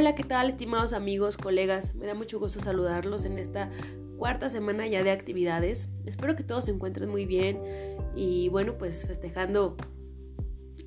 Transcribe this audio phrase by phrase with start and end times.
[0.00, 1.94] Hola, ¿qué tal estimados amigos, colegas?
[1.94, 3.68] Me da mucho gusto saludarlos en esta
[4.16, 5.90] cuarta semana ya de actividades.
[6.06, 7.60] Espero que todos se encuentren muy bien
[8.16, 9.76] y bueno, pues festejando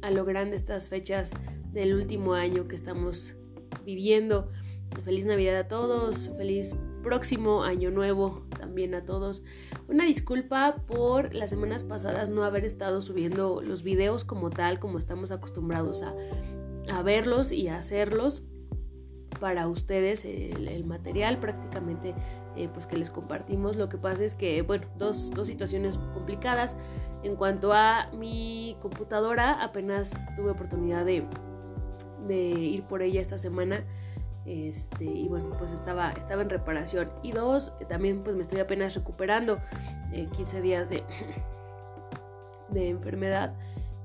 [0.02, 1.34] a lo grande estas fechas
[1.72, 3.36] del último año que estamos
[3.86, 4.50] viviendo.
[5.06, 9.44] Feliz Navidad a todos, feliz próximo año nuevo también a todos.
[9.88, 14.98] Una disculpa por las semanas pasadas no haber estado subiendo los videos como tal, como
[14.98, 16.16] estamos acostumbrados a,
[16.92, 18.42] a verlos y a hacerlos
[19.40, 22.14] para ustedes el, material prácticamente
[22.56, 26.78] eh, pues que les compartimos lo que pasa es que bueno dos, dos, situaciones complicadas
[27.24, 31.26] en cuanto a mi computadora apenas tuve oportunidad de,
[32.30, 33.84] ir por ella esta semana
[34.46, 37.10] este, y bueno, pues estaba, estaba en reparación.
[37.22, 39.60] Y dos, también pues me estoy apenas recuperando
[40.12, 41.02] 15 días de,
[42.70, 43.54] de enfermedad.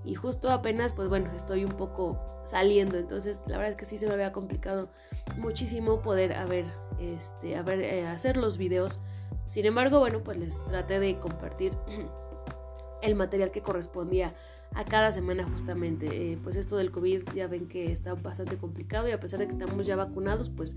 [0.05, 2.98] Y justo apenas, pues bueno, estoy un poco saliendo.
[2.98, 4.88] Entonces, la verdad es que sí se me había complicado
[5.36, 6.66] muchísimo poder haber,
[7.00, 9.00] este, haber, eh, hacer los videos.
[9.46, 11.72] Sin embargo, bueno, pues les traté de compartir
[13.02, 14.34] el material que correspondía
[14.74, 16.32] a cada semana justamente.
[16.32, 19.46] Eh, pues esto del COVID ya ven que está bastante complicado y a pesar de
[19.46, 20.77] que estamos ya vacunados, pues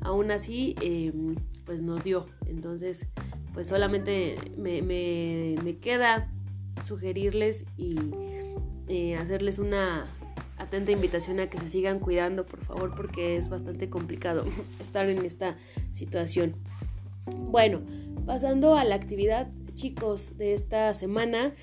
[0.00, 2.26] aún así em, pues nos dio.
[2.46, 3.06] Entonces
[3.58, 6.30] pues solamente me, me, queda
[6.84, 7.96] sugerirles y
[8.86, 10.06] eh, hacerles una
[10.58, 14.44] atenta invitación a que se sigan cuidando, por favor, porque es bastante complicado
[14.80, 15.56] estar en esta
[15.92, 16.54] situación.
[17.36, 17.80] Bueno,
[18.26, 21.54] pasando a la actividad, chicos, de esta semana.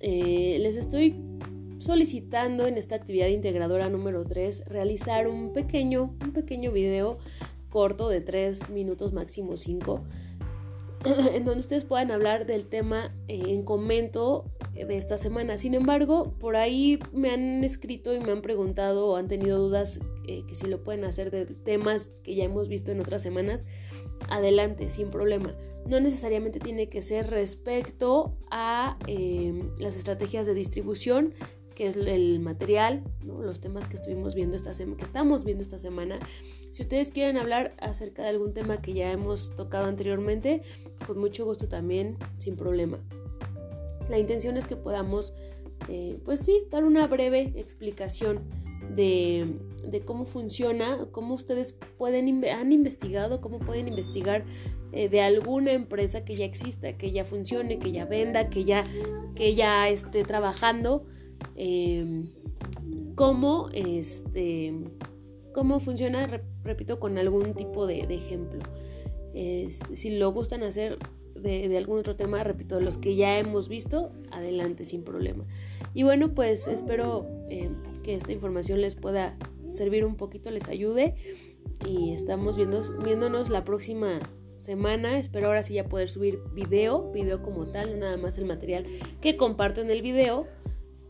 [0.00, 1.14] Eh, les estoy
[1.78, 7.18] solicitando en esta actividad integradora número 3 realizar un pequeño, un pequeño video
[7.70, 10.04] corto de 3 minutos máximo 5
[11.34, 14.44] en donde ustedes puedan hablar del tema eh, en comento
[14.84, 15.58] de esta semana.
[15.58, 20.00] Sin embargo, por ahí me han escrito y me han preguntado o han tenido dudas
[20.26, 23.64] eh, que si lo pueden hacer de temas que ya hemos visto en otras semanas
[24.28, 25.54] adelante, sin problema.
[25.86, 31.34] No necesariamente tiene que ser respecto a em, las estrategias de distribución,
[31.74, 36.18] que es el material, los temas que estuvimos viendo esta que estamos viendo esta semana.
[36.70, 40.62] Si ustedes quieren hablar acerca de algún tema que ya hemos tocado anteriormente,
[41.06, 42.98] con mucho gusto también, sin problema.
[44.12, 45.32] La intención es que podamos,
[45.88, 48.42] eh, pues sí, dar una breve explicación
[48.94, 49.56] de,
[50.04, 54.44] cómo funciona, cómo ustedes pueden, han investigado, cómo pueden investigar
[54.92, 58.84] eh, de alguna empresa que ya exista, que ya funcione, que ya venda, que ya,
[59.34, 61.06] que ya esté trabajando,
[61.56, 62.32] em,
[63.14, 64.74] cómo, este,
[65.54, 68.60] cómo funciona, repito, con algún tipo de, ejemplo.
[69.32, 70.98] Este, si lo gustan hacer
[71.42, 75.44] de, algún otro tema, repito, los que ya hemos visto, adelante sin problema.
[75.94, 77.70] Y bueno, pues espero eh,
[78.02, 79.36] que esta información les pueda
[79.68, 81.14] servir un poquito, les ayude.
[81.86, 84.20] Y estamos viendo, viéndonos la próxima
[84.56, 85.18] semana.
[85.18, 88.86] Espero ahora sí ya poder subir video, video como tal, nada más el material
[89.20, 90.46] que comparto en el video.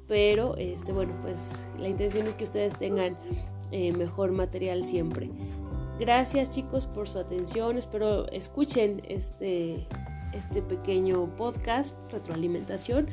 [0.09, 3.17] Pero este, bueno, pues la intención es que ustedes tengan
[3.71, 5.31] eh, mejor material siempre.
[5.99, 7.79] Gracias chicos por su atención.
[7.79, 9.87] Espero escuchen este,
[10.33, 13.09] este pequeño podcast, retroalimentación,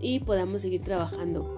[0.00, 1.56] y podamos seguir trabajando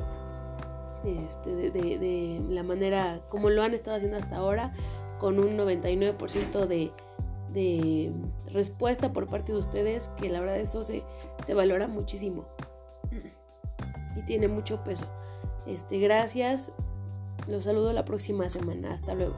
[1.05, 4.73] este, de, la manera como lo han estado haciendo hasta ahora,
[5.19, 6.91] con un 99% de,
[7.53, 8.13] de,
[8.53, 11.03] respuesta por parte de ustedes, que la verdad eso se,
[11.45, 12.47] se valora muchísimo
[14.17, 15.07] y tiene mucho peso.
[15.67, 16.73] Este, gracias,
[17.47, 19.37] los saludo la próxima semana, hasta luego.